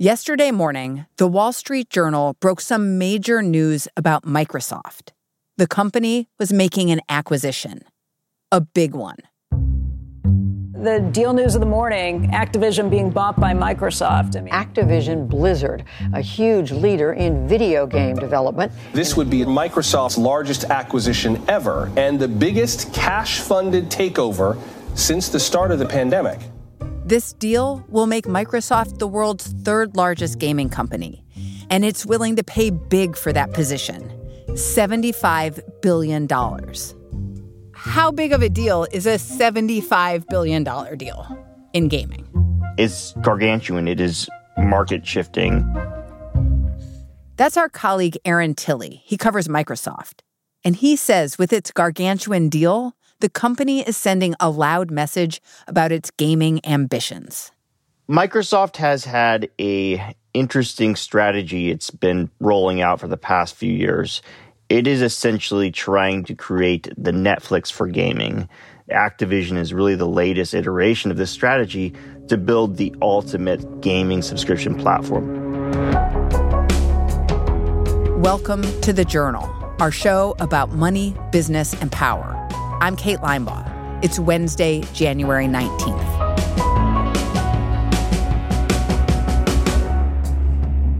[0.00, 5.10] Yesterday morning, the Wall Street Journal broke some major news about Microsoft.
[5.56, 7.82] The company was making an acquisition,
[8.52, 9.16] a big one.
[9.50, 14.36] The deal news of the morning Activision being bought by Microsoft.
[14.36, 18.70] I mean, Activision Blizzard, a huge leader in video game development.
[18.92, 24.62] This would be Microsoft's largest acquisition ever and the biggest cash funded takeover
[24.94, 26.38] since the start of the pandemic.
[27.08, 31.24] This deal will make Microsoft the world's third largest gaming company,
[31.70, 34.12] and it's willing to pay big for that position
[34.48, 36.28] $75 billion.
[37.72, 40.64] How big of a deal is a $75 billion
[40.98, 42.28] deal in gaming?
[42.76, 43.88] It's gargantuan.
[43.88, 45.64] It is market shifting.
[47.36, 49.00] That's our colleague Aaron Tilley.
[49.06, 50.20] He covers Microsoft.
[50.62, 55.90] And he says with its gargantuan deal, the company is sending a loud message about
[55.90, 57.50] its gaming ambitions.
[58.08, 64.22] Microsoft has had a interesting strategy it's been rolling out for the past few years.
[64.68, 68.48] It is essentially trying to create the Netflix for gaming.
[68.90, 71.94] Activision is really the latest iteration of this strategy
[72.28, 75.26] to build the ultimate gaming subscription platform.
[78.22, 79.44] Welcome to The Journal,
[79.80, 82.37] our show about money, business, and power.
[82.80, 84.04] I'm Kate Linebaugh.
[84.04, 85.98] It's Wednesday, January 19th.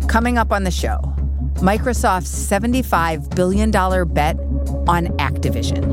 [0.08, 0.98] Coming up on the show,
[1.58, 4.36] Microsoft's $75 billion bet
[4.88, 5.86] on Activision.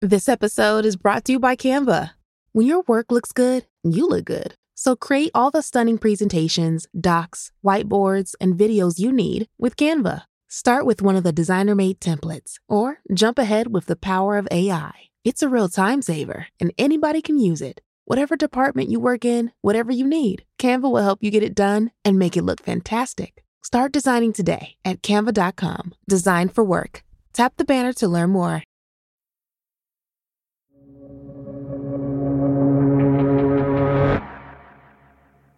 [0.00, 2.10] This episode is brought to you by Canva.
[2.52, 4.54] When your work looks good, you look good.
[4.84, 10.24] So create all the stunning presentations, docs, whiteboards, and videos you need with Canva.
[10.46, 14.46] Start with one of the designer made templates or jump ahead with the power of
[14.50, 14.92] AI.
[15.24, 17.80] It's a real time saver and anybody can use it.
[18.04, 21.90] Whatever department you work in, whatever you need, Canva will help you get it done
[22.04, 23.42] and make it look fantastic.
[23.62, 25.94] Start designing today at canva.com.
[26.06, 27.02] Design for work.
[27.32, 28.62] Tap the banner to learn more.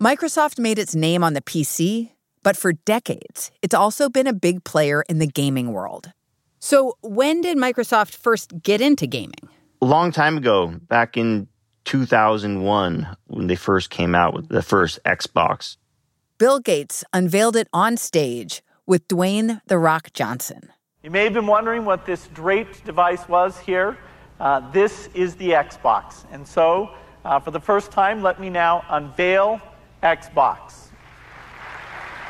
[0.00, 2.10] Microsoft made its name on the PC,
[2.42, 6.12] but for decades, it's also been a big player in the gaming world.
[6.58, 9.48] So, when did Microsoft first get into gaming?
[9.80, 11.48] A long time ago, back in
[11.84, 15.78] 2001, when they first came out with the first Xbox.
[16.36, 20.68] Bill Gates unveiled it on stage with Dwayne The Rock Johnson.
[21.02, 23.96] You may have been wondering what this draped device was here.
[24.40, 26.26] Uh, this is the Xbox.
[26.30, 26.90] And so,
[27.24, 29.58] uh, for the first time, let me now unveil
[30.06, 30.88] Xbox.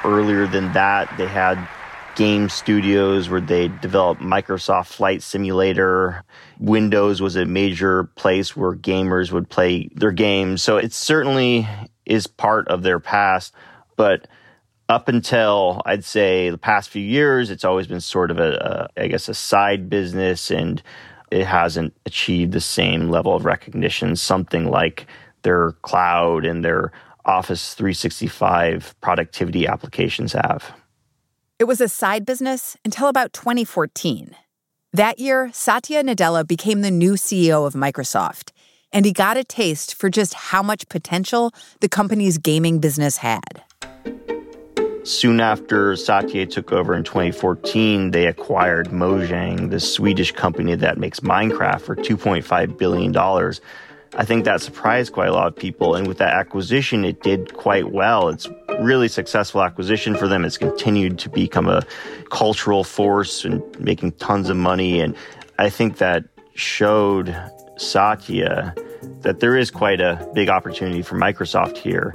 [0.03, 1.59] Earlier than that, they had
[2.16, 6.25] game studios where they developed Microsoft Flight Simulator.
[6.59, 10.62] Windows was a major place where gamers would play their games.
[10.62, 11.69] So it certainly
[12.06, 13.53] is part of their past.
[13.97, 14.26] But
[14.88, 19.03] up until I'd say the past few years, it's always been sort of a, a
[19.03, 20.82] I guess, a side business and
[21.31, 24.16] it hasn't achieved the same level of recognition.
[24.16, 25.06] Something like
[25.43, 26.93] their cloud and their
[27.26, 30.72] Office 365 productivity applications have.
[31.59, 34.37] It was a side business until about 2014.
[34.92, 38.53] That year, Satya Nadella became the new CEO of Microsoft,
[38.92, 43.62] and he got a taste for just how much potential the company's gaming business had.
[45.03, 51.20] Soon after Satya took over in 2014, they acquired Mojang, the Swedish company that makes
[51.20, 53.12] Minecraft, for $2.5 billion
[54.15, 55.94] I think that surprised quite a lot of people.
[55.94, 58.28] And with that acquisition, it did quite well.
[58.28, 58.49] It's
[58.81, 60.44] really successful acquisition for them.
[60.44, 61.83] It's continued to become a
[62.31, 65.00] cultural force and making tons of money.
[65.00, 65.17] And
[65.59, 66.25] I think that
[66.55, 67.34] showed
[67.77, 68.75] Satya
[69.21, 72.15] that there is quite a big opportunity for Microsoft here.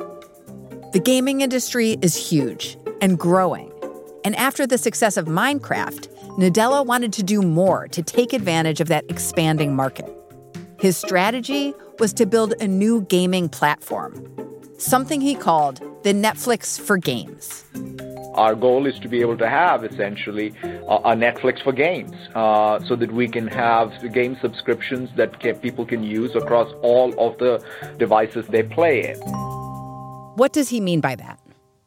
[0.94, 3.72] The gaming industry is huge and growing.
[4.24, 6.08] And after the success of Minecraft,
[6.38, 10.10] Nadella wanted to do more to take advantage of that expanding market.
[10.82, 14.28] His strategy was to build a new gaming platform,
[14.80, 17.64] something he called the Netflix for games.
[18.34, 22.96] Our goal is to be able to have essentially a, Netflix for games uh, so
[22.96, 27.64] that we can have game subscriptions that can, people can use across all of the
[28.00, 29.20] devices they play in.
[30.36, 31.40] What does he mean by that?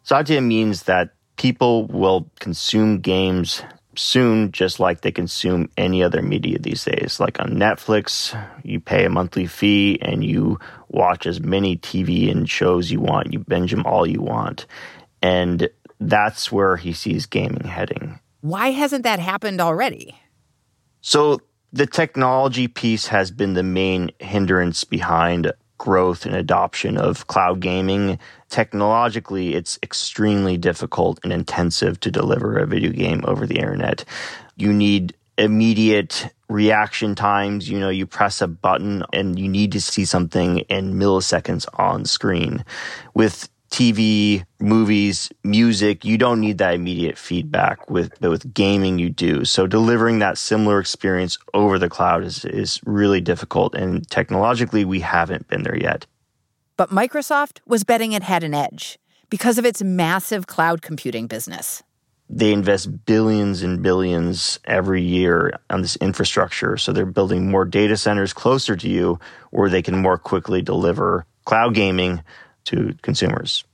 [0.04, 3.60] Satya means that people will consume games
[3.96, 7.20] soon, just like they consume any other media these days.
[7.20, 10.58] Like on Netflix, you pay a monthly fee and you
[10.88, 13.32] watch as many TV and shows you want.
[13.32, 14.66] You binge them all you want.
[15.22, 15.68] And
[16.00, 18.20] that's where he sees gaming heading.
[18.40, 20.14] Why hasn't that happened already?
[21.00, 21.40] So
[21.74, 25.52] The technology piece has been the main hindrance behind
[25.84, 28.18] growth and adoption of cloud gaming.
[28.48, 34.02] Technologically, it's extremely difficult and intensive to deliver a video game over the internet.
[34.56, 37.68] You need immediate reaction times.
[37.68, 42.06] You know, you press a button and you need to see something in milliseconds on
[42.06, 42.64] screen.
[43.12, 47.90] With TV, movies, music, you don't need that immediate feedback.
[47.90, 49.44] With but with gaming, you do.
[49.44, 55.00] So delivering that similar experience over the cloud is is really difficult, and technologically, we
[55.00, 56.06] haven't been there yet.
[56.76, 58.98] But Microsoft was betting it had an edge
[59.30, 61.82] because of its massive cloud computing business.
[62.30, 66.76] They invest billions and billions every year on this infrastructure.
[66.76, 69.18] So they're building more data centers closer to you
[69.50, 72.22] where they can more quickly deliver cloud gaming
[72.66, 73.64] to consumers.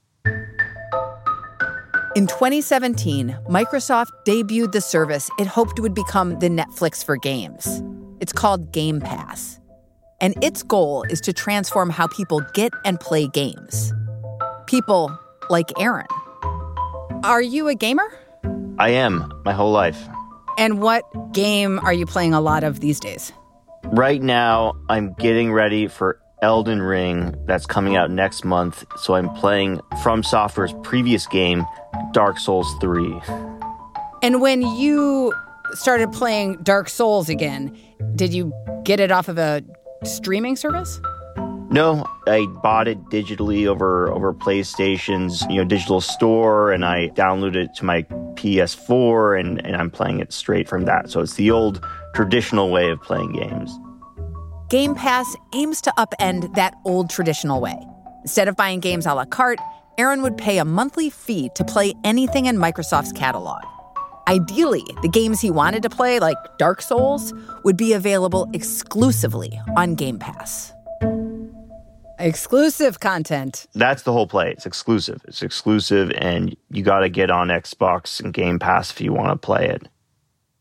[2.13, 7.81] In 2017, Microsoft debuted the service it hoped would become the Netflix for games.
[8.19, 9.61] It's called Game Pass.
[10.19, 13.93] And its goal is to transform how people get and play games.
[14.67, 15.17] People
[15.49, 16.05] like Aaron.
[17.23, 18.11] Are you a gamer?
[18.77, 20.07] I am my whole life.
[20.57, 21.03] And what
[21.33, 23.31] game are you playing a lot of these days?
[23.85, 28.83] Right now, I'm getting ready for Elden Ring that's coming out next month.
[28.97, 31.65] So I'm playing From Software's previous game,
[32.13, 33.21] Dark Souls 3.
[34.23, 35.33] And when you
[35.73, 37.77] started playing Dark Souls again,
[38.15, 38.53] did you
[38.83, 39.63] get it off of a
[40.03, 40.99] streaming service?
[41.69, 47.55] No, I bought it digitally over over PlayStation's you know digital store, and I downloaded
[47.55, 48.01] it to my
[48.33, 51.09] PS4, and, and I'm playing it straight from that.
[51.09, 53.71] So it's the old traditional way of playing games.
[54.71, 57.77] Game Pass aims to upend that old traditional way.
[58.21, 59.59] Instead of buying games a la carte,
[59.97, 63.61] Aaron would pay a monthly fee to play anything in Microsoft's catalog.
[64.29, 67.33] Ideally, the games he wanted to play, like Dark Souls,
[67.65, 70.71] would be available exclusively on Game Pass.
[72.17, 73.67] Exclusive content.
[73.73, 74.51] That's the whole play.
[74.51, 75.19] It's exclusive.
[75.27, 79.31] It's exclusive, and you got to get on Xbox and Game Pass if you want
[79.31, 79.89] to play it.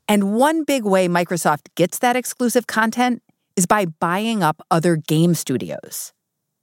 [0.08, 3.22] And one big way Microsoft gets that exclusive content
[3.60, 6.14] is by buying up other game studios.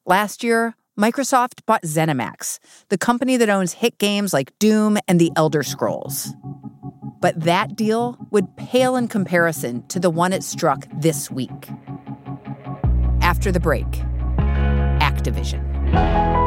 [0.07, 2.57] Last year, Microsoft bought ZeniMax,
[2.89, 6.33] the company that owns hit games like Doom and The Elder Scrolls.
[7.21, 11.69] But that deal would pale in comparison to the one it struck this week.
[13.21, 13.85] After the break,
[14.99, 16.46] Activision.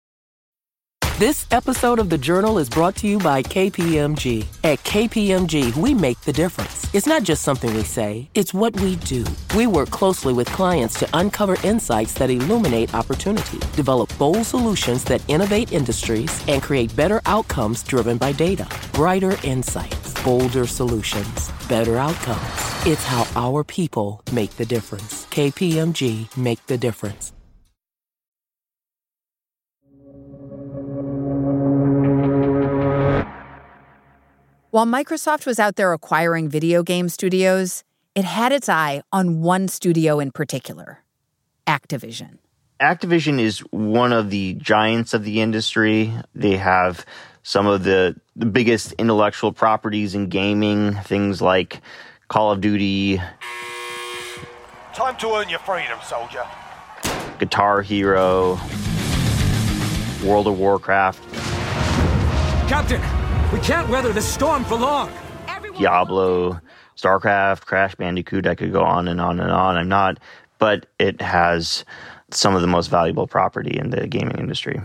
[1.21, 4.43] This episode of The Journal is brought to you by KPMG.
[4.63, 6.91] At KPMG, we make the difference.
[6.95, 9.23] It's not just something we say, it's what we do.
[9.55, 15.23] We work closely with clients to uncover insights that illuminate opportunity, develop bold solutions that
[15.29, 18.65] innovate industries, and create better outcomes driven by data.
[18.91, 22.57] Brighter insights, bolder solutions, better outcomes.
[22.87, 25.27] It's how our people make the difference.
[25.27, 27.31] KPMG make the difference.
[34.71, 37.83] While Microsoft was out there acquiring video game studios,
[38.15, 40.99] it had its eye on one studio in particular
[41.67, 42.37] Activision.
[42.79, 46.13] Activision is one of the giants of the industry.
[46.33, 47.05] They have
[47.43, 51.81] some of the, the biggest intellectual properties in gaming, things like
[52.29, 53.21] Call of Duty.
[54.93, 56.47] Time to earn your freedom, soldier.
[57.39, 58.57] Guitar Hero,
[60.23, 61.21] World of Warcraft.
[62.69, 63.01] Captain,
[63.51, 65.11] we can't weather this storm for long.
[65.77, 66.59] Diablo,
[66.95, 68.47] StarCraft, Crash Bandicoot.
[68.47, 69.77] I could go on and on and on.
[69.77, 70.19] I'm not,
[70.59, 71.83] but it has
[72.31, 74.79] some of the most valuable property in the gaming industry.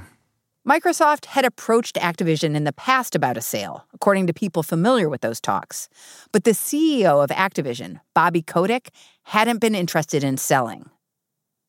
[0.66, 5.20] Microsoft had approached Activision in the past about a sale, according to people familiar with
[5.20, 5.88] those talks.
[6.32, 8.90] But the CEO of Activision, Bobby Kotick,
[9.24, 10.90] hadn't been interested in selling.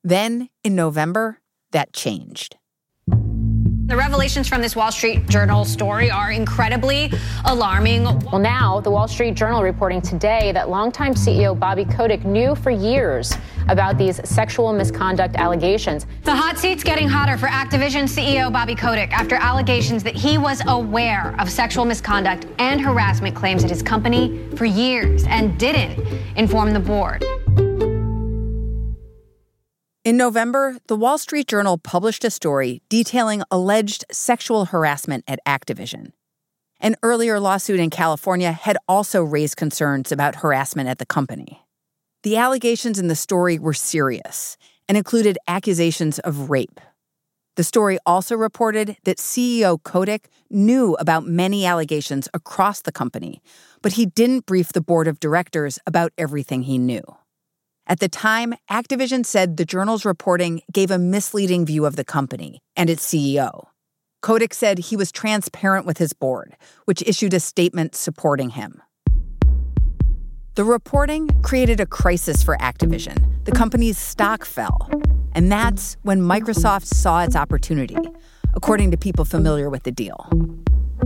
[0.03, 1.39] Then, in November,
[1.71, 2.55] that changed.
[3.87, 7.09] The revelations from this Wall Street Journal story are incredibly
[7.45, 8.03] alarming.
[8.03, 12.69] Well, now, the Wall Street Journal reporting today that longtime CEO Bobby Kotick knew for
[12.69, 13.33] years
[13.69, 16.05] about these sexual misconduct allegations.
[16.23, 20.61] The hot seat's getting hotter for Activision CEO Bobby Kotick after allegations that he was
[20.67, 26.73] aware of sexual misconduct and harassment claims at his company for years and didn't inform
[26.73, 27.23] the board.
[30.07, 36.13] In November, the Wall Street Journal published a story detailing alleged sexual harassment at Activision.
[36.79, 41.61] An earlier lawsuit in California had also raised concerns about harassment at the company.
[42.23, 44.55] The allegations in the story were serious
[44.87, 46.79] and included accusations of rape.
[47.57, 53.41] The story also reported that CEO Kotick knew about many allegations across the company,
[53.81, 57.03] but he didn't brief the board of directors about everything he knew.
[57.89, 62.61] At the time, Activision said the journal's reporting gave a misleading view of the company
[62.75, 63.67] and its CEO.
[64.21, 68.81] Kotick said he was transparent with his board, which issued a statement supporting him.
[70.55, 73.45] The reporting created a crisis for Activision.
[73.45, 74.89] The company's stock fell.
[75.33, 77.95] And that's when Microsoft saw its opportunity,
[78.53, 80.29] according to people familiar with the deal.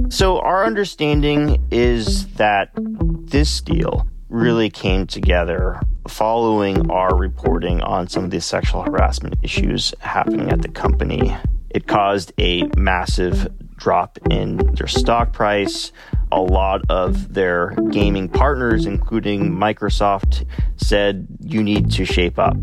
[0.09, 8.23] So, our understanding is that this deal really came together following our reporting on some
[8.25, 11.35] of the sexual harassment issues happening at the company.
[11.69, 15.91] It caused a massive drop in their stock price.
[16.31, 20.45] A lot of their gaming partners, including Microsoft,
[20.77, 22.57] said you need to shape up.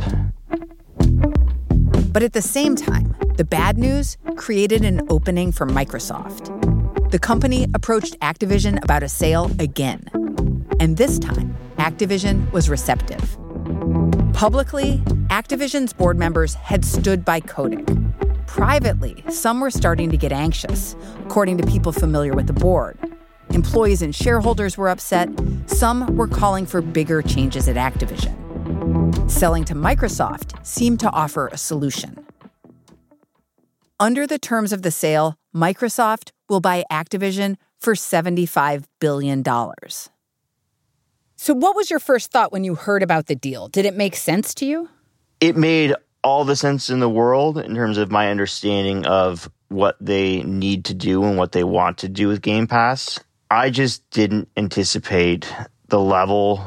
[2.12, 7.10] But at the same time, the bad news created an opening for Microsoft.
[7.10, 10.08] The company approached Activision about a sale again.
[10.80, 13.38] And this time, Activision was receptive.
[14.32, 14.98] Publicly,
[15.30, 17.86] Activision's board members had stood by Kotick.
[18.46, 22.98] Privately, some were starting to get anxious, according to people familiar with the board.
[23.50, 25.28] Employees and shareholders were upset.
[25.66, 28.34] Some were calling for bigger changes at Activision.
[29.30, 32.24] Selling to Microsoft seemed to offer a solution.
[34.00, 39.42] Under the terms of the sale, Microsoft will buy Activision for $75 billion.
[41.40, 43.68] So, what was your first thought when you heard about the deal?
[43.68, 44.88] Did it make sense to you?
[45.40, 49.96] It made all the sense in the world in terms of my understanding of what
[50.00, 53.20] they need to do and what they want to do with Game Pass.
[53.52, 55.50] I just didn't anticipate
[55.86, 56.60] the level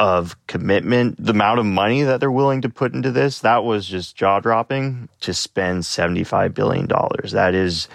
[0.00, 3.40] of commitment, the amount of money that they're willing to put into this.
[3.40, 6.88] That was just jaw dropping to spend $75 billion.
[7.32, 7.86] That is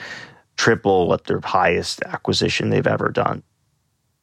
[0.56, 3.42] triple what their highest acquisition they've ever done.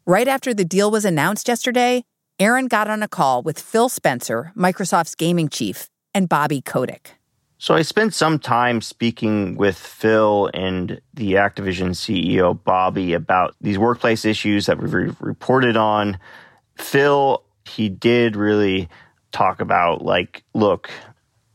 [0.09, 2.03] Right after the deal was announced yesterday,
[2.41, 7.11] Aaron got on a call with Phil Spencer, Microsoft's gaming chief, and Bobby Kotick.
[7.59, 13.79] So I spent some time speaking with Phil and the Activision CEO Bobby about these
[13.79, 16.19] workplace issues that we've reported on.
[16.79, 18.89] Phil, he did really
[19.31, 20.89] talk about like, look,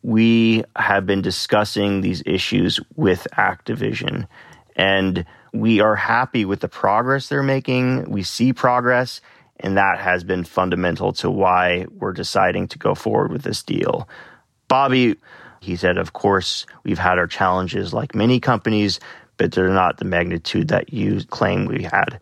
[0.04, 4.28] we have been discussing these issues with Activision
[4.76, 8.10] and we are happy with the progress they're making.
[8.10, 9.22] We see progress,
[9.60, 14.10] and that has been fundamental to why we're deciding to go forward with this deal.
[14.68, 15.16] Bobby,
[15.62, 19.00] he said, of course, we've had our challenges like many companies,
[19.38, 22.20] but they're not the magnitude that you claim we had.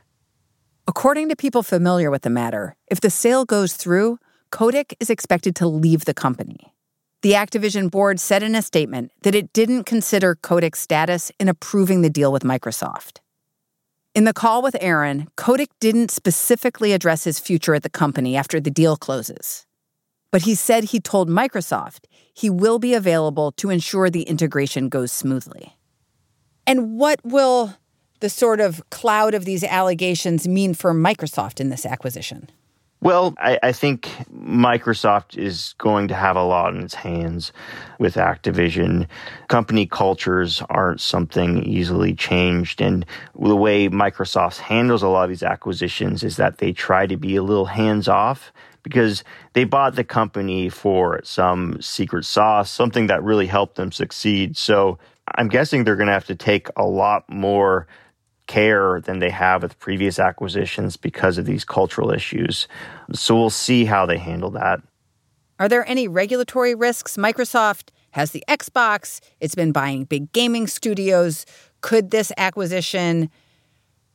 [0.87, 4.19] According to people familiar with the matter, if the sale goes through,
[4.51, 6.73] Kotick is expected to leave the company.
[7.21, 12.01] The Activision board said in a statement that it didn't consider Kotick's status in approving
[12.01, 13.20] the deal with Microsoft.
[14.13, 18.59] In the call with Aaron, Kotick didn't specifically address his future at the company after
[18.59, 19.65] the deal closes.
[20.31, 25.13] But he said he told Microsoft he will be available to ensure the integration goes
[25.13, 25.77] smoothly.
[26.67, 27.75] And what will
[28.19, 32.49] the sort of cloud of these allegations mean for Microsoft in this acquisition?
[33.03, 37.51] Well, I, I, think Microsoft is going to have a lot in its hands
[37.97, 39.07] with Activision.
[39.47, 42.79] Company cultures aren't something easily changed.
[42.79, 43.03] And
[43.33, 47.35] the way Microsoft handles a lot of these acquisitions is that they try to be
[47.35, 48.53] a little hands off
[48.83, 54.55] because they bought the company for some secret sauce, something that really helped them succeed.
[54.55, 54.99] So
[55.33, 57.87] I'm guessing they're going to have to take a lot more
[58.51, 62.67] care than they have with previous acquisitions because of these cultural issues.
[63.13, 64.81] So we'll see how they handle that.
[65.57, 67.15] Are there any regulatory risks?
[67.15, 71.45] Microsoft has the Xbox, it's been buying big gaming studios.
[71.79, 73.29] Could this acquisition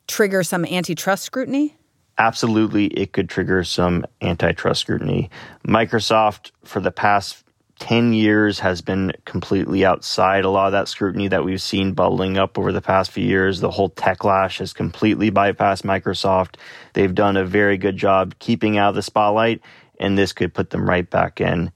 [0.06, 1.74] trigger some antitrust scrutiny?
[2.18, 5.30] Absolutely, it could trigger some antitrust scrutiny.
[5.66, 7.45] Microsoft, for the past
[7.86, 12.36] 10 years has been completely outside a lot of that scrutiny that we've seen bubbling
[12.36, 13.60] up over the past few years.
[13.60, 16.56] The whole techlash has completely bypassed Microsoft.
[16.94, 19.60] They've done a very good job keeping out of the spotlight,
[20.00, 21.70] and this could put them right back in.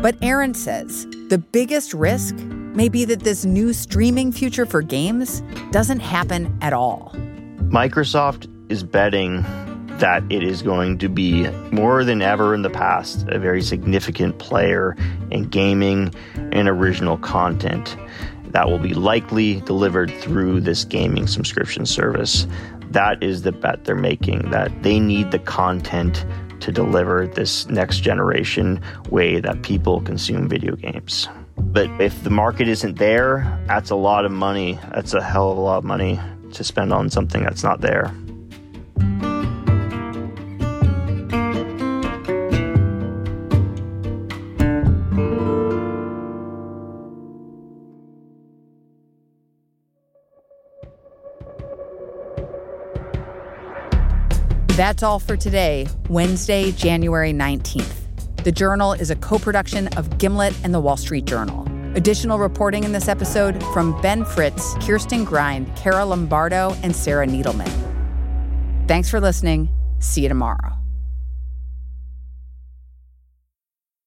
[0.00, 5.42] But Aaron says the biggest risk may be that this new streaming future for games
[5.72, 7.14] doesn't happen at all.
[7.68, 9.44] Microsoft is betting
[9.98, 14.38] that it is going to be more than ever in the past a very significant
[14.38, 14.96] player
[15.30, 16.14] in gaming
[16.52, 17.96] and original content
[18.50, 22.46] that will be likely delivered through this gaming subscription service.
[22.90, 26.24] That is the bet they're making that they need the content
[26.60, 31.28] to deliver this next generation way that people consume video games.
[31.58, 34.78] But if the market isn't there, that's a lot of money.
[34.94, 36.20] That's a hell of a lot of money
[36.52, 38.14] to spend on something that's not there.
[54.76, 58.44] That's all for today, Wednesday, January 19th.
[58.44, 61.66] The Journal is a co production of Gimlet and the Wall Street Journal.
[61.94, 67.72] Additional reporting in this episode from Ben Fritz, Kirsten Grind, Kara Lombardo, and Sarah Needleman.
[68.86, 69.70] Thanks for listening.
[69.98, 70.75] See you tomorrow.